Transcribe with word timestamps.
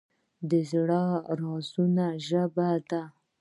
زړه 0.69 1.03
د 1.27 1.29
رازونو 1.41 2.07
ژبه 2.27 2.67
لري. 2.91 3.01